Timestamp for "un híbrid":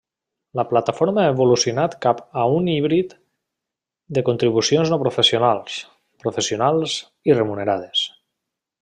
2.55-3.13